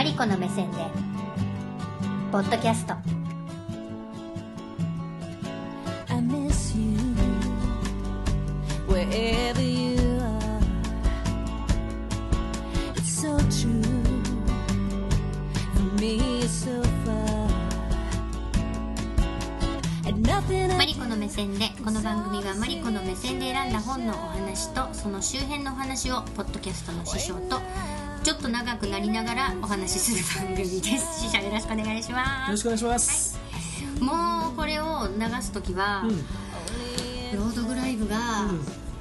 [0.00, 0.78] マリコの目線で
[2.32, 2.94] ポッドキャスト
[6.08, 6.96] I miss you
[8.88, 10.60] wherever you are.
[12.96, 13.82] It's so true.
[15.74, 17.50] For me, it's so far.
[20.06, 27.60] And nothing マリコの目線でこの番組はマリコの目線で選んだ本のお話とその周辺のお話をポッドキャストの師匠と
[28.30, 31.22] ちょっと長くなりながらお話しする番組です。
[31.22, 32.52] 師匠よろしくお願いしよます。
[32.52, 33.40] ろしくお願いします。
[34.00, 36.16] もうこれを流す時は、うん、
[37.36, 38.16] ロードグライブが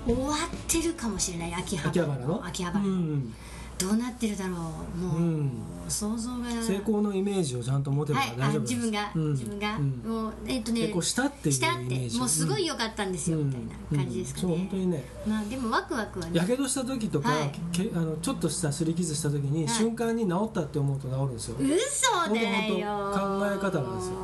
[0.07, 0.37] 終わっ
[0.67, 1.53] てるかもしれない。
[1.53, 2.43] 秋葉秋葉原の？
[2.43, 3.35] 秋葉原、うん、
[3.79, 4.55] どうなってるだろう。
[4.97, 5.51] もう、うん。
[5.87, 6.49] 想像が。
[6.61, 8.73] 成功のイメージをちゃんと持てばはい、あ大丈夫です。
[8.75, 9.31] 自分が、うん。
[9.31, 10.03] 自分が、うん。
[10.05, 10.81] もうえっ、とね。
[10.81, 11.83] 成功したっていうしたって。
[11.83, 13.61] イメージもうすごい良かったんですよ、みたい
[13.97, 15.03] な感じですかね、本当にね。
[15.25, 16.31] まあでもワクワクはね。
[16.37, 17.51] やけどした時とか、はい。
[17.71, 19.73] けあのちょっとした擦り傷した時に、はい。
[19.73, 21.55] 瞬間に治ったって思うと治るんですよ。
[21.57, 23.11] 嘘だよ。
[23.13, 24.15] 考え方なんですよ。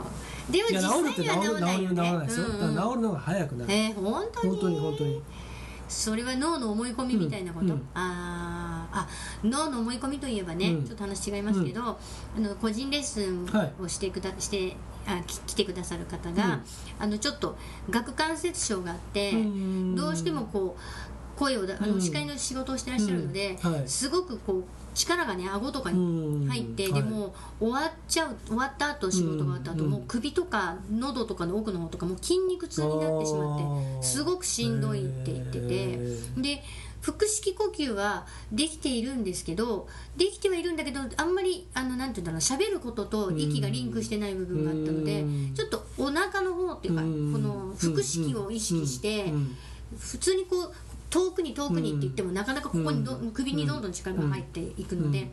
[0.52, 2.46] でも実いや治るって治際には治る治るらないよね治らないですよ。
[2.46, 2.54] うん。
[2.54, 3.74] うん治るのが早くなる。
[3.74, 4.50] えー、本当に？
[4.50, 5.22] 本当に本当に。
[5.88, 8.55] それは脳の思い込みみたいなこと、あー
[8.96, 9.08] あ
[9.44, 10.86] 脳の思い込みといえばね、うん。
[10.86, 11.96] ちょっと話違いますけど、あ
[12.40, 16.62] の個人レッスンはいをしてくだ、してあき来てくださる方が、
[16.98, 17.58] あのちょっと
[17.92, 19.96] 顎関節症があって、うん。
[19.96, 23.72] どうしてもこう声をだあのうん司会の仕事をしてらっしゃるので、うん。
[23.74, 23.88] はい。
[23.88, 24.64] すごくこう
[24.96, 26.48] 力がね顎とかうにん。
[26.48, 26.94] 入って、はい。
[26.94, 29.92] でも終わっちゃう終わった後仕事が終わった後、うん。
[29.92, 34.04] もう首とか喉とかの奥の方とかもう筋肉痛になってしまあってー。
[34.04, 36.00] すごくしんどいって言ってて
[36.38, 36.64] で
[37.06, 45.54] 腹式呼吸はできているんですけどできてはいるんだけどあんまりあのなんていうんだろう喋ることと息がリンクしてない部分があったのでうん。
[45.54, 47.44] ちょっとお腹の方っていうかこうん。
[47.44, 49.56] の腹式を意識してうん。
[50.00, 50.74] 普通にこう
[51.12, 53.32] 遠くに遠くにって言ってもなかなかここにどうん。
[53.32, 55.30] 首にどんどん力が入っていくので。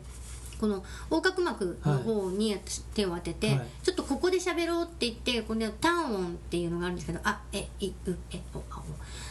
[0.63, 2.57] うんこの横隔膜の方に
[2.93, 3.61] 手を当てて、はい。
[3.83, 8.83] ちょっとここで喋ろうって言ってこの単音っていうのがあるんですけど「あえいうえおあお」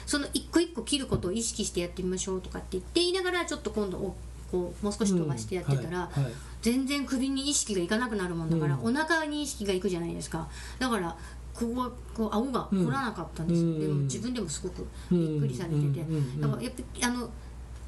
[0.07, 4.15] その一個一個切ることを意識してやってみましょうとかって言って言いながらちょっと今度お
[4.51, 5.93] こうもう少し飛ばしてやってたら、うん。
[5.95, 6.25] はい。
[6.25, 8.85] はい全然首に意識がいかなくなるもんだから、うん。
[8.85, 10.47] お腹に意識がいくじゃないですか。
[10.79, 11.17] だから
[11.53, 13.81] ここはこう顎が取らなかったんですよ、うん。
[13.81, 16.07] でも自分でもすごくびっくりされてて、
[16.41, 17.29] だからやっぱりあの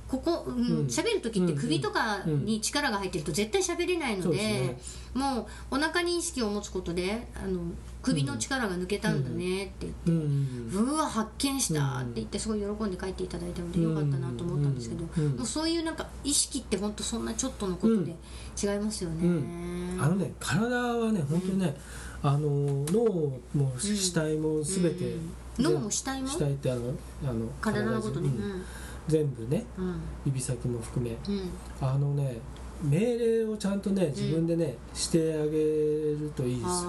[0.09, 0.87] ここうんうん。
[0.87, 4.81] 喋、る時って首とかに力が入ってると絶対喋れないので,、ですね。
[5.15, 7.61] もうお腹に意識を持つことであの
[8.03, 10.11] 首の力が抜けたんだねって言って。
[10.11, 10.45] うん
[10.75, 18.15] うわ発見したって言ってすごい喜んで帰っていただいたのでよかったなと思ったんですけど、うんうんもうそういうなんか意識って本当そんなちょっとのことで
[18.63, 19.99] 違いますよね、うん。
[20.01, 21.77] あのね体はね本当にね、
[22.23, 26.29] あの脳も死体もすべて、うん脳も死体も？
[26.29, 28.63] 死体ってあのあの体のことね、うん
[29.09, 29.85] 全部ねうん。
[29.87, 31.17] うん指先も含め。
[31.29, 31.51] うん。
[31.81, 32.39] あのね
[32.83, 36.87] 命令をちゃんとね自分でね、してあげるといいです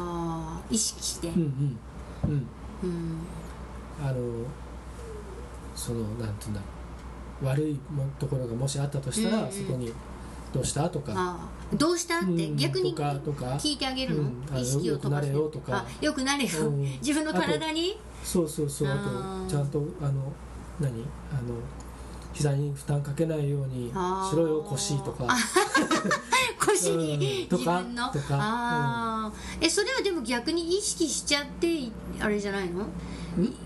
[0.69, 1.79] 意識して、うんうん
[2.23, 2.47] うん。
[2.83, 3.19] うん。
[4.03, 4.15] あの
[5.75, 6.65] そのなんていうんだろ
[7.43, 7.45] う。
[7.45, 9.51] 悪いもところがもしあったとしたら、うんうん。
[9.51, 9.91] そこに
[10.53, 11.37] 「どうした?」とか。
[11.73, 13.45] どうしたってうん逆にとかとか。
[13.55, 14.43] 聞いてあげるの、うん。
[14.49, 15.33] あの意識を飛ばして。
[15.35, 15.77] よくなれよとか。
[15.77, 17.97] あよくなれよ、うん 自分の体に？
[18.23, 18.87] そうそうそう。
[18.89, 20.33] あとちゃんとあの
[20.79, 20.89] 何？
[21.31, 21.55] あの
[22.35, 25.25] 膝に負担かけないようにしろよ腰とか。
[26.59, 28.09] 腰に自分の。
[28.09, 28.35] とか。
[28.35, 32.83] ああ、えそれはでも逆に意識しちゃってあれじゃないの？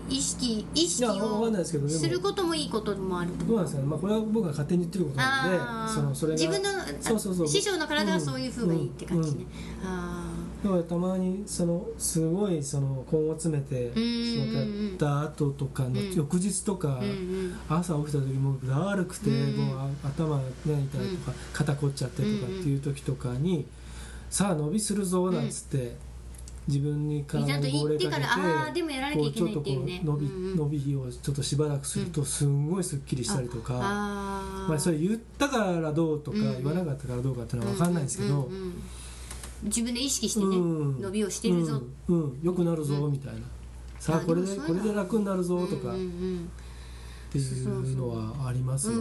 [0.08, 1.52] い意識意識を
[1.88, 3.30] することもいいこともある。
[3.32, 6.38] とどうなんですかね、まあ、これは僕が勝手に言ってることなんでそのそれが。
[6.38, 6.70] 自分の
[7.00, 7.48] そうそうそう。
[7.48, 9.46] 師匠の体はそういうふうがいいって感じね、
[9.82, 9.88] うん。
[9.88, 10.29] あ
[10.62, 16.14] だからたまにそのすごいその根を詰めてん仕事やった後とかのうん。
[16.14, 17.00] 翌日とか
[17.68, 20.98] 朝起きた時もだるくてうんもうあ頭が痛いと
[21.30, 23.66] か肩凝っちゃってとかっていう時とかに
[24.28, 25.96] さあ伸びするぞなんつって
[26.68, 28.10] 自分に体に号令か
[29.10, 38.48] けてちょっとこう伸び伸びをちょっとしばらくするとすんごいすっきりしたりとかまあそれ言ったからどうとか言わなかったからどうかっていうのは分かんないですけど
[39.62, 41.00] 自分で意識してね、うん。
[41.00, 42.22] 伸びをしてるぞ、うん。
[42.22, 42.40] うん。
[42.42, 43.40] 良くなるぞみたいな。
[43.98, 45.92] さああこれでこれで楽になるぞとか。
[45.92, 45.96] っ
[47.32, 48.98] ていうのはありますよ。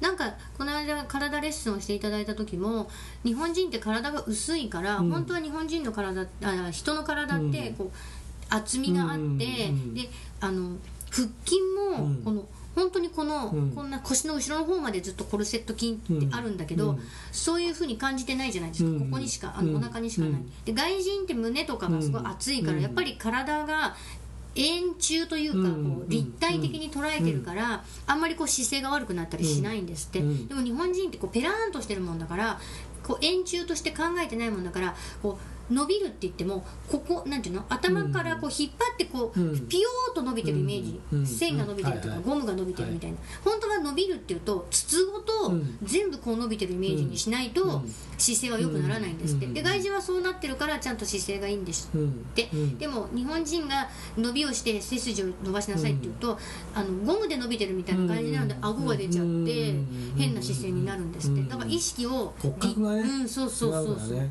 [0.00, 2.88] なんかこの間体レッスンをしていただいた時も
[3.22, 5.10] 日本人って体が薄いから、うん。
[5.10, 7.90] 本当は日本人の体あ人の体ってうんこう
[8.48, 9.44] 厚みがあって、
[9.92, 10.08] で
[10.40, 10.76] あの
[11.10, 11.60] 腹筋
[11.98, 12.22] もうん。
[12.24, 13.70] この、本当にこの、うん。
[13.72, 17.00] こんな腰の後ろの方までずっとコルセット筋ってあるんだけど、うん。
[17.32, 19.00] そういうふうに感じてないじゃないですか、うん。
[19.00, 19.76] ここにしかあのうん。
[19.76, 20.50] お腹にしかない、うん。
[20.64, 22.82] で外人って胸とかがすごい厚いから、うん。
[22.82, 23.94] やっぱり体が
[24.56, 25.84] 円柱というかうん。
[25.98, 30.48] こう立体的に捉えてるから、あんまりこう姿勢が悪くなったりしないんですって、うん。
[30.48, 32.60] でも日本人ってこうペラーンとしてるもんだから
[33.02, 39.68] ここう円柱として考えてないもんだからこう伸びるって言ってもここなんていうの頭からこう引っ張ってこう、うん。
[39.68, 41.26] ピヨーっと伸びてるイメージ、うん。
[41.26, 45.78] 線が伸びてるとか、はいはいゴムが伸びてるみたいな、本当は伸びるっていうと筒ごとうん。
[45.82, 47.94] 全部こう伸びてるイメージにしないとうん。
[48.18, 49.54] 姿勢は良くならないんですって、うん。
[49.54, 52.34] で外耳はそうなってるからちゃんと姿勢がいいんですうん。
[52.34, 56.38] でも日本人が伸びをして背筋を伸ばしなさいっていうと、
[56.74, 58.64] あのゴムで伸びてるみたいな感じなので、うん。
[58.64, 59.32] 顎が出ちゃって、う
[59.74, 60.14] ん。
[60.16, 61.48] 変な姿勢になるんですって、うん。
[61.48, 62.50] だから意識をね
[63.00, 64.30] うんそうそうそうそう、ね。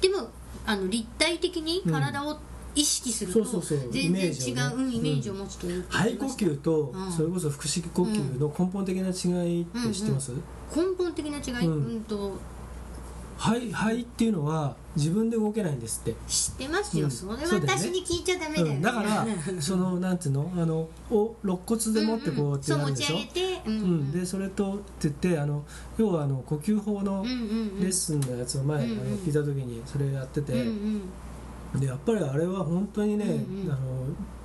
[0.00, 0.28] でも
[0.66, 2.38] あの立体的に体を
[2.74, 3.42] 意識すると、
[3.90, 7.12] 全然違うイメージを持つという肺呼吸とうん。
[7.12, 10.32] それこそ腹式呼吸の根本的な違いって知ってます、
[10.74, 12.32] 根本的な違い、ううんん、と
[13.42, 17.10] 肺肺っていうのは自分で動けないんですって、知ってますよ、うん。
[17.10, 17.68] それはそうだよね。
[17.76, 19.26] 私に聞いちゃダメだよね、うん、だから
[19.58, 20.52] そのなんていうの？
[20.56, 25.64] あのお肋骨でもってこうやってそうなるでしょ、持ち上げて、うんうん、でそれとって言ってあの
[25.98, 27.34] 要はあの呼吸法のうんうんう
[27.78, 27.80] ん。
[27.80, 31.02] レッスンのやつを前、うんうんあの聞いた時にそれやってて、うん
[31.74, 31.80] うん。
[31.80, 33.72] でやっぱりあれは本当にね、うんうん。
[33.72, 33.80] あの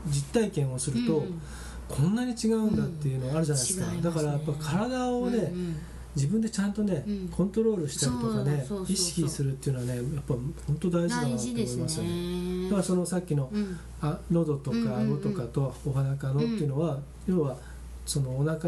[0.07, 1.41] 実体験をすると、うんうん。
[1.88, 4.23] こんなに違うんだっていうのがあるじゃないですか、うん違いますね。
[4.23, 5.75] だからやっぱ体をね、うんうん
[6.18, 7.30] 自分でちゃんとね、うん。
[7.30, 12.10] コントロールしたりとかね意識するっていうのはねやっぱ本当大事だなと大思いますよね。
[12.10, 12.64] ね。
[12.66, 13.80] だからそのさっきのうん。
[14.02, 17.58] あ喉とか顎とかとお腹のっていうのは、要は
[18.06, 18.60] そのお腹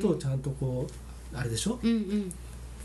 [0.00, 0.86] とちゃんとこ
[1.32, 1.78] うあれでしょ？
[1.82, 2.32] うんうん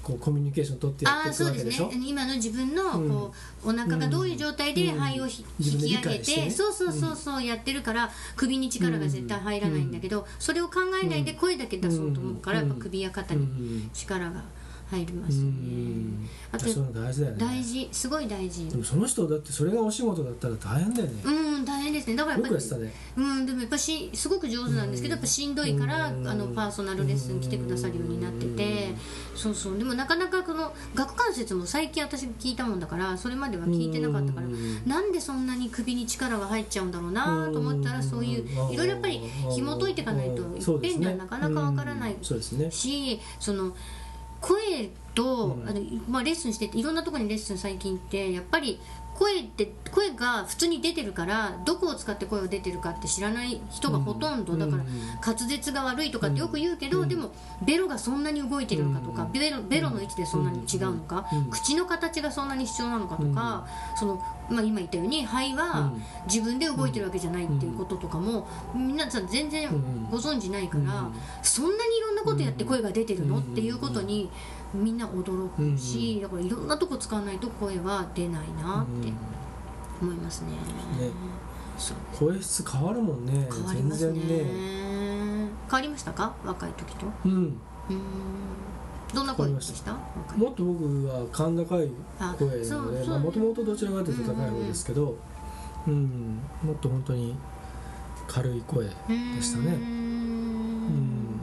[0.02, 1.88] こうコミュニケーション取ってやっていくわけですしょ？
[1.90, 2.02] ね。
[2.06, 3.34] 今の自分のうんこ
[3.64, 5.00] う、お腹がどういう状態でうん。
[5.00, 6.52] 肺をひ自分で引き上げて、ね。
[6.52, 12.68] そうそうそうそうやってるから首に力が絶対入らないんだけど、それを考えないで声だけ出そうと思うから、うん。
[12.70, 13.90] やっぱ首や肩うにん。
[13.94, 14.42] 力が
[14.92, 17.40] 入りますね、んあとそういうの大事だよね。
[17.40, 17.90] 大事。
[17.94, 18.68] すごい大事。
[18.70, 22.18] でもその人だってそれがお仕事だったら大変だよね、うん大変ですね。
[22.18, 25.20] だからやよっぱりねうん、でもやっぱしすごく上手なんですけど、うん。
[25.20, 26.28] やっぱしんどいから、うん。
[26.28, 28.94] あのパーソナルレッスン来てくださるようになってて、
[29.34, 29.78] そうそう。
[29.78, 34.86] でもなかなかこの顎関節も最近私聞いたもんだからそれまでは聞いてなかったから、うん。
[34.86, 39.22] なんでそんなに首に力が入っちゃうんだろうなと思ったら、そういういろいろやっぱり
[39.56, 42.70] 紐解いていかないといっぺんではなかなかわからないそうですね。
[42.72, 43.74] しその
[44.42, 45.70] 声と、うん。
[45.70, 48.80] あのまあ、レッスンしてていろんなところにレッスン最近行ってやっぱり
[49.14, 54.90] 声って声が普通に出てるからどこを使って声が出てるかって知らない人がほとんど、うんだからうん
[55.24, 57.10] 滑舌が悪いとかってよく言うけど、うん。
[57.10, 57.32] でも
[57.64, 59.32] ベロがそんなに動いてるのかとか、うん。
[59.32, 61.50] ベロベロの位置でそんなに違うのか、うん。
[61.52, 65.94] 口の形がそんなに必要なのかとか、そのまあ、今言ったように肺は
[66.28, 71.14] 自分で動いてるわけじゃないっていうこととかも、皆さん全然うんご存知ないから、うん
[71.44, 73.42] そんなにいろんなことやって声が出てるの、うん。
[73.42, 74.30] っていうことに
[74.74, 79.12] みんな驚くし、だからいろんなとこ使わないと声は出ないなって
[80.02, 80.52] 思いますね。
[80.52, 80.58] ね。
[81.78, 81.98] そう
[82.30, 83.48] 声質変わるもんね。
[83.52, 84.20] 変わりますね。
[84.20, 84.46] ね。
[85.70, 86.34] 変わりましたか？
[86.46, 87.06] 若い時と。
[87.26, 87.58] うん。
[89.14, 89.94] どんな声でした？
[90.38, 91.80] もっと僕は甲高い声
[92.20, 92.48] なそう
[92.84, 95.18] のでそうもともとどちらかというと高い方ですけど
[95.88, 96.40] うん。
[96.64, 97.36] もっと本当に
[98.28, 98.92] 軽い声で
[99.42, 99.74] したね。
[99.74, 101.42] うん。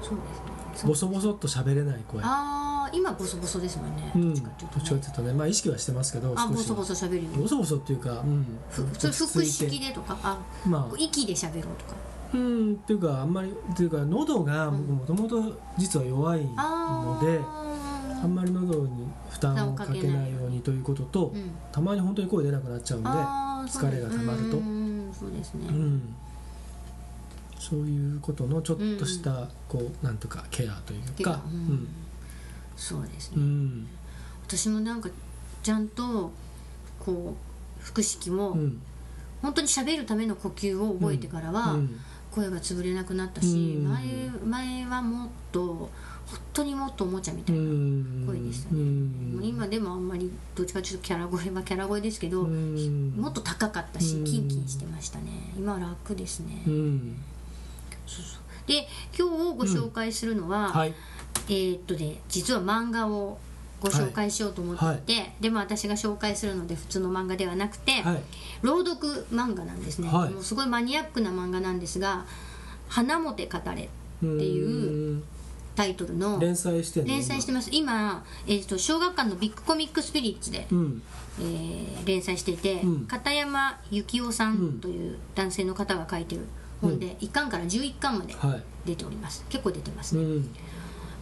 [0.00, 0.51] そうですね
[0.86, 2.20] ボソボソっと喋れない声。
[2.22, 4.28] ああ今ボソボソですもんね、うん。
[4.28, 5.32] どっちかっていうと、ね、どっちかっていうとね。
[5.32, 7.24] まあ意識はしてますけどあボソボソ喋る。
[7.24, 8.46] よボソボソっていうかうん。
[8.70, 8.82] ふ
[9.12, 10.18] そ腹式でとか？
[10.22, 10.94] あまあ。
[10.98, 11.94] 息で喋ろうとか。
[12.34, 17.62] うんっていうかあんまりっていうか喉が僕もともと実は弱いあのでー。
[18.22, 21.50] あんまり喉に負担をかけないようにということとうん。
[21.72, 24.58] たまに本当に声出なくなっちゃうんで疲れが溜まると。
[24.58, 26.14] うんそうですね、うん
[27.62, 31.40] そういうことのちょっとしたこうなんとかケアというか。
[31.46, 31.86] うん。
[32.76, 33.86] そうですね、うん。
[34.44, 35.08] 私もなんか
[35.62, 36.32] ちゃんと
[36.98, 38.82] こう腹式も、うん。
[39.40, 42.00] 本当に喋るための呼吸を覚えてからは、うん。
[42.32, 43.88] 声が潰れなくなったし、うん。
[43.88, 45.90] 前前はもっと本
[46.52, 48.24] 当にもっとおもちゃみたういな、ん。
[48.26, 48.80] 声でしたね。
[49.46, 53.14] 今でもあんまりどっちかというとキャラ声はキャラ声ですけど、うん。
[53.16, 55.52] もっと高かったし、うんキンキンしてましたね。
[55.56, 56.64] 今は楽ですね、
[58.66, 58.88] で
[59.18, 60.94] 今日ご紹介するのは、はい。
[61.48, 63.38] えーっとね実は漫画を
[63.80, 65.16] ご紹介しようと思ってい。
[65.16, 68.22] て、でも私が紹介するので普通の漫画ではなくて、はい。
[68.62, 70.32] 朗読漫画なんですね、はい。
[70.32, 72.24] もうすごいマニアックな漫画なんですが
[72.88, 73.88] 「花もて語れ」っ
[74.20, 75.22] ていう
[75.74, 77.70] タイトルの連載して連載してます。
[77.72, 81.02] 今、えー、と小学館のビッグコミックスピリッツで、うん。
[81.40, 83.06] えー連載していて、うん。
[83.06, 86.42] 片山幸雄さんという男性の方が書いてる
[86.82, 88.62] 本で、1巻から11巻まではい。
[88.84, 89.44] 出ております。
[89.48, 90.54] 結構出てますね、うん。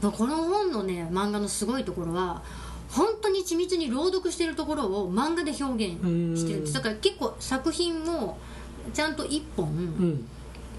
[0.02, 2.43] まあこの本のね漫画のすごいところは
[2.90, 5.95] 本当に緻密に朗読してるところを漫画で表現
[6.38, 8.38] してるんですだから結構作品も
[8.93, 10.29] ちゃんと1本うん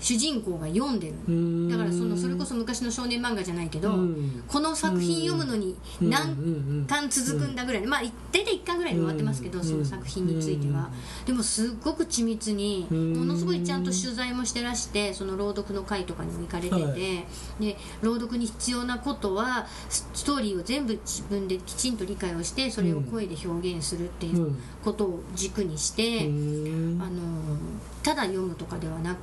[0.01, 1.70] 主人公が読んでるうん。
[1.70, 4.43] だからそのそれこそ昔の少年漫画じゃないけど、うん。
[4.48, 9.65] この作品読むのにうん何巻続くんだぐらい、まあ大体1巻ぐらいで終わってますけど、うん。
[9.65, 10.89] その作品については、
[11.25, 13.13] でもすっごく緻密に、うん。
[13.20, 16.93] ものすごいちゃんと取材もしてらしてその朗読の会とかにも行かれてて、はい。
[17.60, 26.25] で朗読に必要なことはスストーリーを全部自分できちんと理解をしてそれを声で表現するっていうことを軸にして。
[26.25, 27.01] うん。
[27.01, 27.22] あの
[28.03, 29.20] ただ読むとかではなく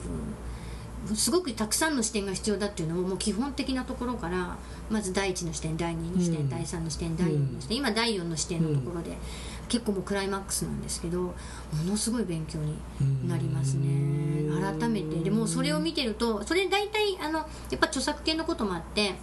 [1.14, 4.56] すごくたくさんの視点が必要だっていうのをもう基本的なところから
[4.90, 6.48] まず第1の視点第2の視点、うん。
[6.48, 9.16] 第3の視点第4の視点、今第4の視点のところで、
[9.68, 11.32] 結構もうクライマックスなんですけども
[11.86, 12.76] のすごい勉強に
[13.28, 13.86] なりますね。
[14.48, 14.78] うん。
[14.78, 15.16] 改めて。
[15.22, 17.44] でもそれを見てるとそれ大体あのや
[17.76, 19.14] っぱ著作権のこともあって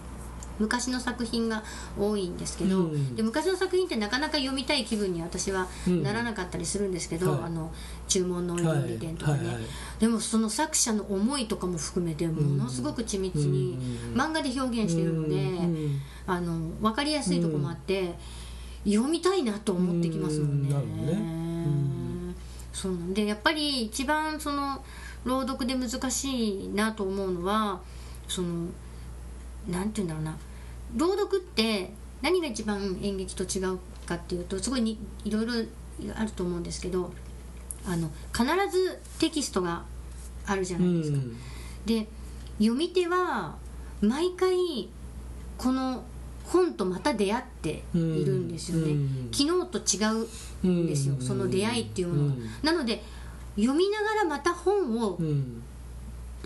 [0.59, 1.63] 昔の作品が
[1.99, 3.15] 多いんですけど、うん。
[3.15, 6.03] で昔の作品ってなかなか読みたい気分に私はうん。
[6.03, 7.43] ならなかったりするんですけど、はい。
[7.43, 7.71] あの
[8.07, 9.47] 注文の料理店とかね、はい。
[9.47, 9.63] はいはい。
[9.99, 13.77] でもその作者の思いとかも含めてものすごく緻密に
[14.13, 14.19] うん。
[14.19, 16.01] 漫画で表現してるので、うん。
[16.27, 18.15] あの分かりやすいとこもあって、
[18.85, 21.35] 読みたいなと思ってきますもんね。
[22.75, 24.83] そうでやっぱり一番その
[25.23, 27.79] 朗読で難しいなと思うのは
[28.27, 28.67] その
[29.67, 30.37] なんて言うんだろうな。
[30.95, 31.91] 朗読って
[32.21, 35.53] 何が一番演劇と違うかっていうとすごいにいろいろ
[36.15, 37.11] あると思うんですけど
[37.85, 39.83] あの必ずテキストが
[40.45, 41.17] あるじゃないですか。
[41.17, 41.37] うん。
[41.85, 42.07] で
[42.57, 43.55] 読み手は
[44.01, 44.89] 毎回
[45.57, 46.03] この
[46.45, 49.29] 本とまた出会っているんですよね、うん。
[49.31, 50.27] 昨日と違
[50.63, 51.21] うんですよ、うん。
[51.21, 52.29] その出会いっていうもの。
[52.29, 52.49] が、うん。
[52.63, 53.03] なので
[53.55, 55.63] 読みながらまた本をうん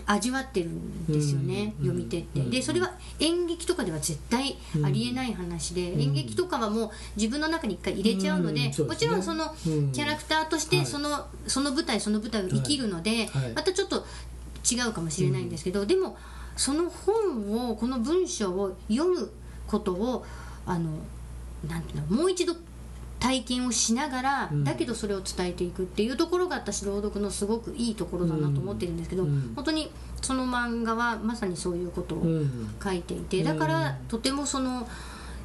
[0.06, 1.86] 味わってるんですよね、うん。
[1.86, 2.50] 読み手って、うん。
[2.50, 6.00] でそれは演劇とかでは絶対ありえない話で、うん。
[6.00, 9.92] 演劇とかはもう自分の中に一回入れちゃうので,、もちろんそのうん。
[9.92, 10.86] キャラクターとしてはい。
[10.86, 13.52] その,、その舞台その舞台を生きるので、はい。
[13.52, 14.04] またちょっと
[14.70, 16.16] 違うかもしれないんですけど、でも
[16.56, 19.30] その本をこの文章を読む
[19.66, 20.24] ことを
[20.66, 20.90] あの
[21.68, 22.54] なんていうのもう一度
[23.20, 24.64] 体験をしながら、うん。
[24.64, 29.52] だけどそれを伝えていくっていうところが私朗読のすごくいいところだなと思ってるんですけど、うん。
[29.54, 32.74] 本当にその漫画はまさにそういうことをうん。
[32.82, 33.94] 書いていてだからうん。
[34.08, 34.88] とてもその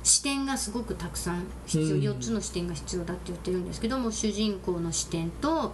[0.03, 2.01] 視点がすごくたくさん必要、うん。
[2.01, 5.73] 4つの視点が必要だって言ってるんですけども主人公の視点と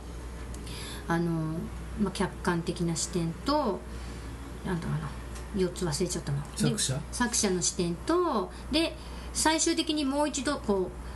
[1.07, 1.31] あの、
[2.01, 3.79] まあ、客観的な視点と
[4.65, 6.41] なんだろうな4つ忘れちゃったな。
[6.41, 6.99] で作者？
[7.11, 8.95] 作者の視点とで
[9.33, 11.10] 最終的にもう一度こう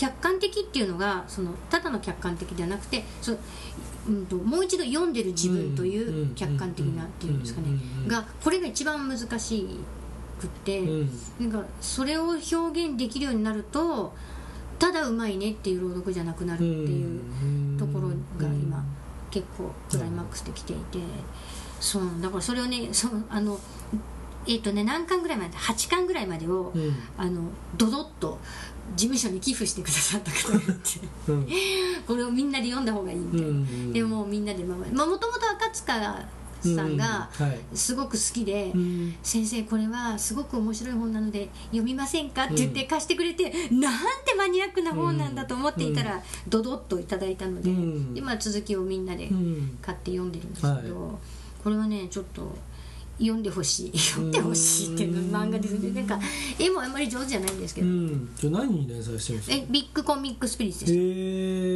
[0.00, 3.36] 客観的っていうのがそのただの客観的ではなくてそ、
[4.08, 7.68] うん、ともう一度読んでる自分という客観的なっていうんですかね
[8.06, 9.66] がこれが一番難し
[10.40, 10.80] くって、
[11.38, 14.14] なんかそれを表現できるようになると
[14.78, 18.82] ただうまいねっていう朗読じゃなくなるっていうところが今
[19.30, 20.98] 結構クライマックスで来ていて
[21.78, 23.60] そうだからそれをねそのあの
[24.46, 27.42] えっ、とね何巻ぐらいまで8巻ぐらいまでを、うんあの
[27.76, 28.38] ドドッと
[28.96, 30.72] 事務所に寄付してくださった方がいて。
[31.28, 31.46] うん。
[32.06, 33.92] これをみんなで読んだ方がいいみたいな、うん。
[33.92, 35.94] でもうみんなでまあもともと赤塚
[36.62, 37.46] さんがうん。
[37.46, 37.58] はい。
[37.74, 39.16] すごく好きで、うん。
[39.22, 42.44] 先生これはすごく面白い本なので読みませんか？
[42.44, 43.94] って言って貸してくれて、なん
[44.24, 48.14] てマニアックな本なんだと思っていたら、ドドッといただいたので,、うん。
[48.14, 49.78] でまあ、続きをみんなでうん。
[49.80, 51.16] 買って読んでるんですけど、はい。
[51.62, 52.56] これはねちょっと
[53.20, 55.90] 読んでほしい読んでほしいっていう漫画ですね。
[55.90, 56.18] なんか
[56.58, 58.28] 絵もあんまり上手じゃないんですけうど、ん。
[58.36, 59.50] じゃあ何に連載してるんです？
[59.50, 60.96] かえビッグコミックスピリッツですへ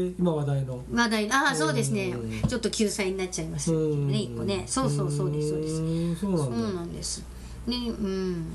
[0.07, 0.83] え今話題の。
[0.93, 2.09] 話題ああそうですね。
[2.11, 4.09] うんちょっと救済になっちゃいましたけどうん。
[4.09, 4.65] ね一個ね。
[4.67, 5.81] そうそうそうですそうです。
[5.83, 6.17] ん。
[6.17, 7.23] そうなんです。
[7.67, 8.47] ねうん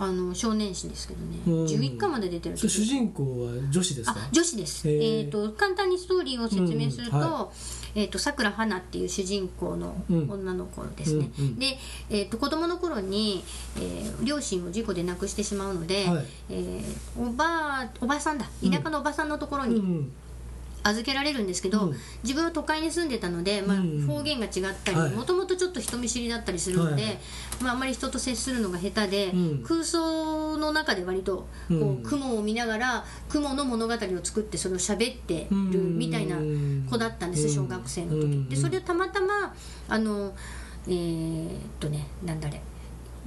[0.00, 1.64] あの少年誌ですけどね、うん。
[1.66, 4.16] 11巻まで出てる主人公は女子ですか？
[4.16, 7.48] あ女子です、へえーー、と簡単にストーリーを説明すると,、うんは
[7.94, 10.30] えー、とさくら花っていう主人公のうん。
[10.30, 11.58] 女の子ですね、うんうん。
[11.58, 11.76] で、
[12.10, 13.42] えー、と子供の頃に、
[13.76, 16.24] えー両親を事故で亡くしてしまうので、はい。
[16.50, 18.46] えーおばあおばさんだ。
[18.62, 20.12] 田舎のおばさんのところにうん
[20.82, 21.96] 預けられるんですけど、うん。
[22.22, 24.06] 自分は都会に住んでたので、まあうん。
[24.06, 24.52] 方言が違っ
[24.84, 25.10] たはい。
[25.10, 27.18] りもともとちょっと人見知りだったりするので、はい。
[27.60, 29.62] まあ、あんまり人と接するのが下手で、うん。
[29.62, 32.02] 空想の中で割とこう、うん。
[32.02, 36.36] 雲を見ながら雲の物語を作ってそれを喋ってるみたいな
[36.90, 37.66] 子だったんです、うん。
[37.66, 38.48] 小学生の時、うん。
[38.48, 39.54] でそれをたまたま
[39.88, 40.32] あの
[40.86, 42.62] えーっとねなんだあれ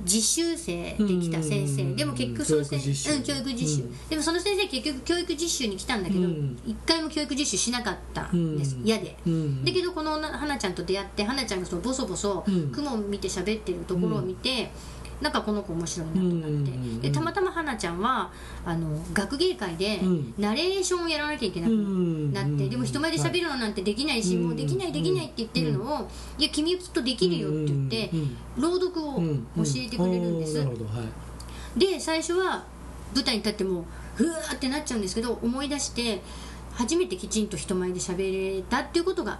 [0.05, 1.96] 実習生で来た先生、うん。
[1.96, 3.15] でも結局その先教育実習。
[3.15, 4.08] うん、教育実習、うん。
[4.10, 6.58] でもその先生結局教育実習に来たんだけど、うん。
[6.65, 8.84] 一回も教育実習しなかったんです、うん。
[8.84, 9.15] 嫌で。
[9.25, 9.65] うん。
[9.65, 12.72] だけどこの花ちゃんと出会って花ちゃんがそのボソボソうん。
[12.72, 14.72] 雲を見て喋ってるところを見て、
[15.21, 18.31] なんかこの子面白いなとなって、でたまたま花ちゃんは
[18.65, 20.33] あの学芸会でうん。
[20.37, 28.09] ナレーションをやらなきゃいけなくなって、でも人前で喋るのなんてできないし、うんもうできないできないって言ってるのを、いや君きっとできるよって言って、
[28.57, 30.65] 朗読を教えてくれるんです、
[31.77, 32.63] で最初は
[33.13, 33.85] 舞台に立っても
[34.19, 36.21] うわーってなっちゃうんですけど思い出して
[36.73, 39.39] 初めてきちんと人前で喋れたっていうことが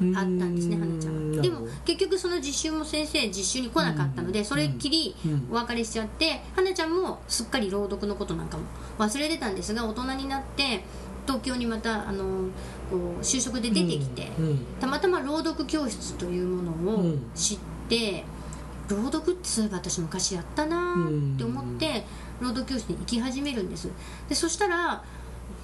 [0.00, 1.42] あったんですね花ちゃんは。
[1.42, 8.64] でも結局その実習も先生実習に来なかったのでそれっきりうんお別れしちゃって花ちゃんもすっかり朗読のことなんかも
[8.98, 10.84] 忘れてたんですが大人になって
[11.26, 12.24] 東京にまたあの
[12.90, 14.28] こう就職で出てきて
[14.80, 17.30] たまたま朗読教室というものをうん。
[17.34, 17.58] 知っ
[17.88, 18.24] て、
[18.88, 22.04] 朗読ってそういえば私昔やったなーって思って
[22.40, 23.88] 朗読教室に行き始めるんです。
[24.28, 25.02] でそしたら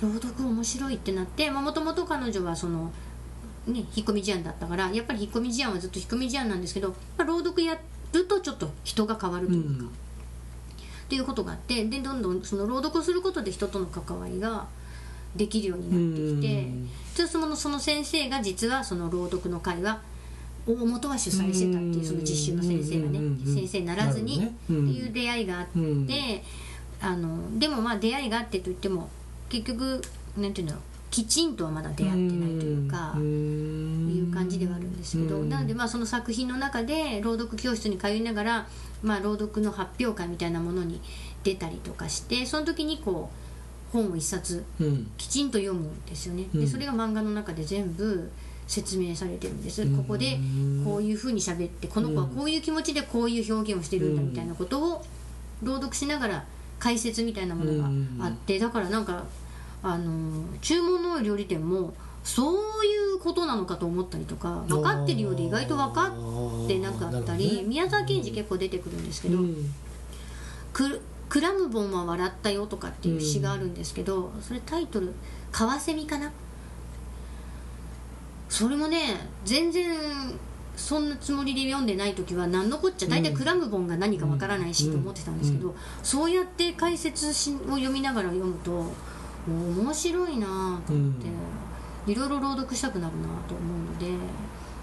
[0.00, 2.92] 朗読面白いってなってもともと彼女はその
[3.68, 7.78] ね引っ込み思案だったからやっぱり引っ込み思案はずっと引っ込み思案なんですけど、まあ、朗読や
[8.12, 9.88] るとちょっと人が変わるというか、っ
[11.08, 14.66] ていうことがあってでどんどんその朗読をすることで人との関わりが
[15.36, 16.88] できるようになってきて、うん。
[17.16, 20.00] でそのその先生が実はその朗読の会は
[20.66, 26.40] 大元は主催してたっていうその実習の先生がねうん先生ならずにっていう出会いがあって、うん。
[27.00, 29.08] あのでもまあ出会いがあってと言っても
[29.48, 30.02] 結局
[30.36, 33.14] なんていうんだろうきちんとはまだ出会ってないというか。
[33.18, 38.68] いう感じではあるんですけど、なのでまあその作品の中で朗読教室に通いながら、
[39.02, 41.00] まあ、朗読の発表会みたいなものに
[41.44, 43.30] 出たりとかしてその時にこ
[43.90, 45.10] う本を一冊うん。
[45.16, 46.60] きちんと読むんですよね、うん。
[46.60, 48.30] でそれが漫画の中で全部
[48.66, 49.96] 説明されてるんです、うん。
[49.96, 50.38] ここで
[50.84, 55.04] こういうふうに喋ってこの子はこういう気持ちでこういう表現をしてるんだみたいなことを
[55.62, 56.44] 朗読しながら
[56.78, 57.82] 解説みたいなもの
[58.18, 59.24] があって、だからなんか
[59.82, 61.94] あの注文の多い料理店も
[62.24, 62.50] そ
[62.82, 66.12] ういうことなのかと思ったりとか分かってるようで意外と分か
[66.64, 69.72] ってなかったり、宮沢賢治結構出てくるんですけど、うん。
[70.72, 75.12] ククラムボンは笑ったよ」とかっていう詩があるんですけど、それタイトル
[75.52, 76.30] 「カワセミ」かな？
[78.48, 79.94] それもね全然
[80.76, 88.90] そんなつもりで読んでない時は何のこっちゃ大体クラムボンが何かわからないしと思ってたんですけど、うそうやって解説しを読みながら読むと
[89.46, 91.26] 面白いなと思って、
[92.10, 94.06] いろいろ朗読したくなるなと思うので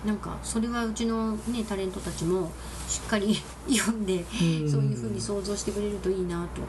[0.05, 2.51] なんかそれはうちの、ね、タレントたちも
[2.87, 3.35] しっかり
[3.67, 4.69] 読んで、うん。
[4.69, 6.61] そういうふうに想像してくれるといいなと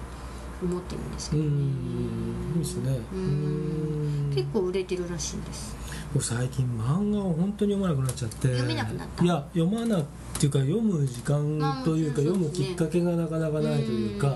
[0.64, 1.60] 思ってるんですけうどね、ん。
[1.60, 1.62] い
[2.56, 2.98] いですね。
[3.12, 3.20] うん。
[3.20, 4.34] うん。
[4.34, 5.76] 結構売れてるらしいんです。
[6.14, 8.48] 僕最近漫画を本当に読まなくなっちゃって。
[8.48, 9.24] 読めなくなった。
[9.24, 10.04] いや読まなっ
[10.38, 14.34] ていうか読む時間というか、まあ読むきっかけがなかなかないというか、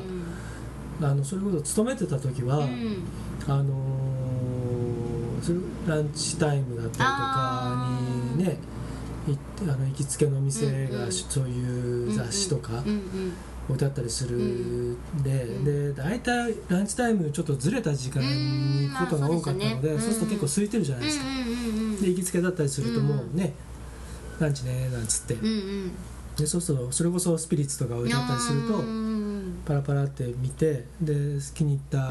[1.00, 3.02] あのそれこそ勤めてた時は、うんうん
[3.46, 3.80] あのー
[5.86, 7.98] ランチタイムだったりとかあ
[8.36, 8.58] にね
[9.26, 12.82] 行ってあの行きつけの店が、そういう雑誌とか
[13.68, 21.24] 置いてあったりするんで、んで大体ランチタイムちょっとずれた時間に行くことが多かったので、そうですると結構空いてるじゃないですか、
[22.02, 23.52] で行きつけだったりするともうね、
[24.38, 25.36] ランチねなんつって、
[26.36, 29.09] でそうするとそれこそスピリッツとか置いてあったりすると、うん
[29.70, 32.10] パラパラって見てで好きに入った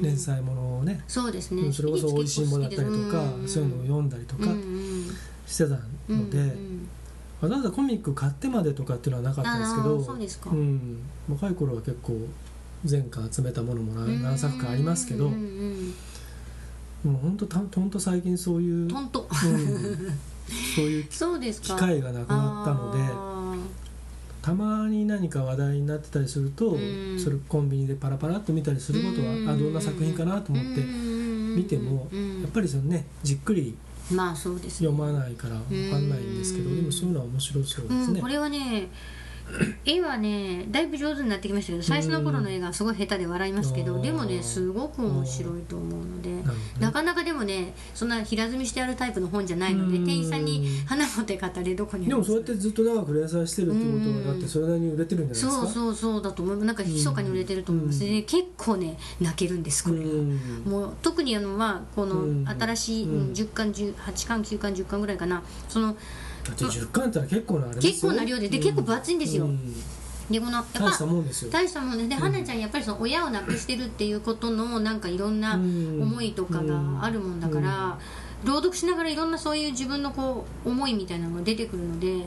[0.00, 1.62] 連載ものをね、そうですね。
[1.62, 4.44] うんそれこそ「おいしいも」だったりとか、んんそういうのを読んだりとか
[5.44, 5.70] してた
[6.08, 6.88] ので、うんうん。
[7.40, 10.50] わざわざコミック買ってまでとかっていうのはなかったんですけあどーそうですか。
[10.50, 12.16] ん、若い頃は結構
[12.84, 15.94] 全巻集めたものも何何作かありますけど、うんうん
[17.02, 18.90] もう本当たほんと最近そういう、うん。
[20.76, 21.04] そういう
[21.54, 23.19] 機会がなくなったのであ
[24.42, 27.18] たまに何か話題になってたりすると、うん。
[27.18, 29.48] それコンビニでパラパラっと見たりすることは、うん。
[29.48, 32.08] あどんな作品かなと思って見見ても、
[32.42, 33.76] やっぱりそのねじっくり
[34.10, 34.88] まあそうですね。
[34.88, 36.76] 読まないから分かんないんですけど、うん。
[36.76, 38.14] でもそういうのは面白そうですね。
[38.14, 38.28] うん、こ。
[38.28, 38.88] れはね
[39.84, 43.86] 絵はねだいぶ上手になってきましたけど最初の頃の絵がすごい下手で笑いますけうん。
[43.96, 46.30] どでもねすごく面白いと思うので
[46.78, 50.04] なかなかでもねそんな平積みしてあるタイプの本じゃないのでうん。
[50.04, 55.66] 店員さんに花持って語れどこにでもそうやってずっと長く連載してるってことはだってそれなりに売れてるんじゃないですか？
[55.66, 60.40] そうそうそうだと思うなんか密かに売れてると思います、で結構ね泣けるんですこれが、うん。
[60.66, 62.44] もう特にあのまあこうん。
[62.44, 63.10] の新しい、うん。
[63.12, 65.42] うん10巻10 8巻9巻10巻ぐらいかな。
[65.68, 65.96] その
[66.44, 67.90] だって10巻っ結構なあれですよ。
[67.92, 69.44] 結構な量でで結構分厚いんですよ。
[69.44, 69.74] うん。
[70.30, 71.50] でこのやっぱ大したもんですよ。
[71.50, 76.02] 大したもんねで花ちゃんやっぱりその親を亡くしてるっていうことのなんかいろんなうん。
[76.02, 77.98] 思いとかがあるもんだから、
[78.44, 82.24] 朗読しながらいろんなそういう自分のこう思いみたいなのが出てくるので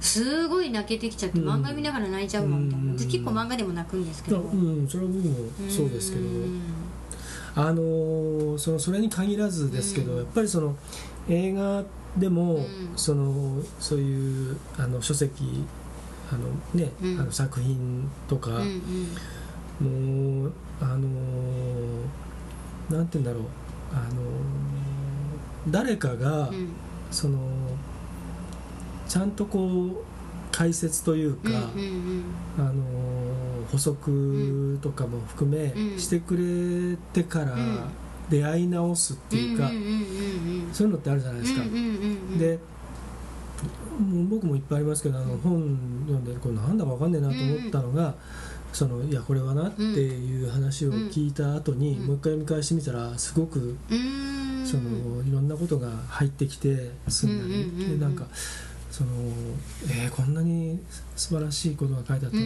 [0.00, 2.96] すごい泣けてきちゃってうん漫画見ながら泣いちゃうわみたいな、うん。
[2.96, 4.88] で結構漫画でも泣くんですけど、うん。
[4.88, 5.34] それは僕も
[5.68, 6.24] そうですけど。
[6.24, 6.60] ん。
[7.54, 10.18] あのーそのそれに限らずですけど、うん。
[10.18, 10.74] やっぱりその
[11.28, 11.84] 映画
[12.18, 12.66] でも、ん。
[12.96, 15.64] そのそういうあの書籍
[16.30, 17.20] あのね、うん。
[17.20, 18.82] あの作品とか、うん
[19.80, 20.42] うん。
[20.44, 23.42] もうあのーなんて言うんだろう。
[23.92, 24.06] あのー
[25.70, 26.68] 誰かが、うん。
[27.10, 27.38] その
[29.08, 29.96] ちゃんとこう
[30.50, 31.50] 解説というか、
[32.58, 32.72] あのー
[33.70, 35.98] 補足とかも含め、うん。
[35.98, 37.90] してくれてからん
[38.30, 39.68] 出会い直すっていうか、
[40.72, 41.62] そういうのってあるじゃないですか。
[42.38, 42.58] で
[44.30, 48.14] 僕もいっぱいありますけどあの本読んでこれなんだかわかんねえなと思ったのが、
[48.72, 52.06] そのいやこれはなっていう話を聞いた後に、うん。
[52.06, 53.76] もう一回見返してみたらすごく
[54.64, 58.26] そのいろんなことが入ってきてすんなり、でなんか
[58.90, 59.10] その
[59.88, 60.80] えーこんなに
[61.16, 62.42] 素晴らしいことが書いてあったの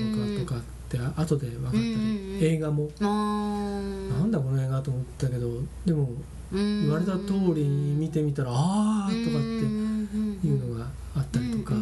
[0.46, 2.44] かとかってあ後で分かったり、うんうんうん。
[2.44, 2.88] 映画も。
[3.00, 5.48] なんだこの映画と思ったけど
[5.84, 6.10] でも
[6.52, 11.74] 言言われた通りに見てみたらああとかっていうのがあったりとか、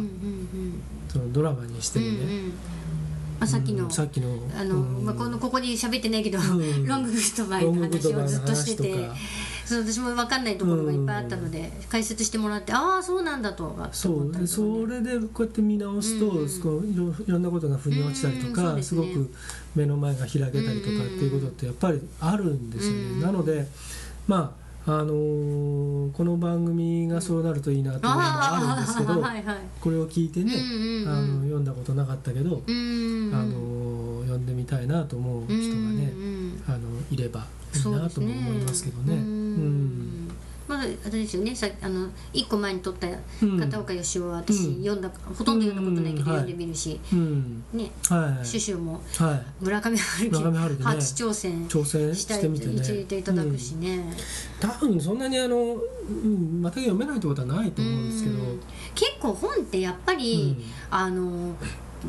[1.07, 2.53] そのドラマにしてもね、うんうん
[3.37, 5.05] あさっきのうんさっきのあの、うん。
[5.05, 6.85] まあ、このここで喋ってないけど、ん。
[6.85, 9.09] ロンググッドバイの話をずっとしてて
[9.65, 16.41] そう私も分かんないところがいっぱいあったので、解説してもらってああそうなんだとはそうでそれでこうやって見直すと、うん。
[16.43, 19.33] うんそのいろいろんなことが腑に落ちたりとか、うんそうですすねごく
[19.75, 23.67] 目の前が開けたりとかっていうことってやっぱりあるんですよね、うんなので
[24.27, 29.57] まああのーこの番組がそうなるといいなというのもあるんですけど、はいはい。
[29.81, 30.63] これを聞いてね、うんう
[30.99, 31.09] んうん。
[31.09, 36.79] あの読んだことなかったけど、うんあのー読んでみたいなと思う人がね、うんうんあの
[37.11, 39.15] いればいいなとも思いますけどね。
[40.85, 41.55] あれですよね。
[41.55, 43.07] さあの一個前に撮った
[43.41, 43.59] うん。
[43.59, 44.83] 片岡義雄は私うん。
[44.83, 47.63] 読んだ、ほとんど読んだことないけどうん読んでみるし、うん。
[47.73, 47.91] ね。
[48.09, 52.81] はいシュシュもはい、村上春樹初挑戦挑戦ししたてみてね。
[52.83, 54.13] 入れていただくしね、
[54.59, 58.59] 多分そんなにあの、うん、また読めないってことはないと思うんですけど、うん。
[58.93, 60.55] 結構本ってやっぱり、
[60.89, 61.55] あの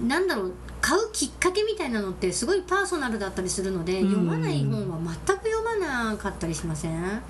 [0.07, 0.53] なんだろう
[0.87, 4.09] 買うきっかけみたいなのってすごいパーソナルだったりするので、うん。
[4.09, 5.77] 読まない本は全く読ま
[6.13, 7.23] なかったりしません？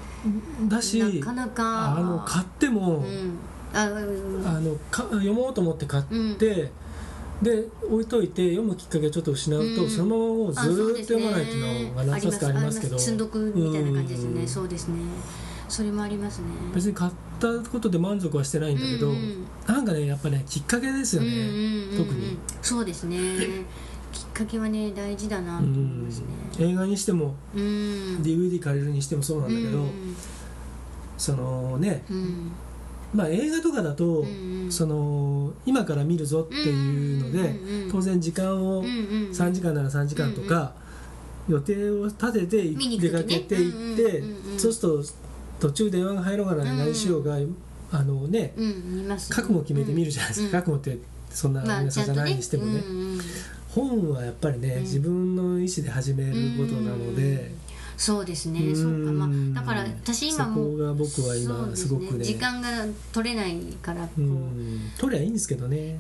[0.68, 1.96] だしなかなか。
[1.96, 3.38] あの買っても、うん。
[3.72, 6.70] あのか読もうと思って買って、
[7.40, 9.90] で置いといて読むきっかけをちょっと失うと、うん。
[9.90, 12.98] そのままもうずっと読まないっていうのが何冊かありますけど。
[12.98, 14.48] 積んどくみたいな感じですよね、うん。
[14.48, 14.96] そうですね
[15.68, 16.46] それもありますね。
[16.74, 19.46] 別に買ったことで満足はしてないんだけど、うんうん。
[19.66, 22.04] なんかねやっぱねきっかけですよね、うんうんうんうん。
[22.06, 23.16] 特に、そうですね。
[24.12, 26.26] きっかけはね大事だなと思いますね。
[26.58, 27.62] 映画にしてもうん。
[28.22, 30.16] DVD 借りるにしてもそうなんだけど、うん
[31.18, 32.52] そのねうん。
[33.14, 34.72] まあ映画とかだと、うんうん。
[34.72, 38.90] その今から見るぞっていうので、うんうんうん当然時間をうんうん
[39.30, 40.74] 3時間なら3時間とか、
[41.48, 42.62] 予定を立てて
[42.98, 44.58] 出かけていって、うんうんうんうん。
[44.58, 45.25] そうすると
[45.60, 47.36] 途中電話が入ろうが何何しようが、
[47.92, 48.52] あのね
[49.30, 50.98] 覚悟決めて見るじゃないですか、覚悟って
[51.30, 52.82] そんなまあ皆さんじゃないにしてもね、
[53.74, 54.80] 本はやっぱりね、ん。
[54.80, 57.50] 自分の意思で始めることなので、
[57.96, 58.60] そうですね。
[58.60, 58.76] うん。
[58.76, 59.12] そうか。
[59.12, 62.24] まあだから私今も僕は今ですごくね。
[62.24, 62.68] 時間が
[63.12, 64.20] 取れないからこう。
[64.20, 64.80] うん。
[64.98, 65.98] 取りゃいいんですけどね。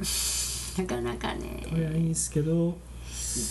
[0.76, 2.76] なかなか取りゃいいんねですけど。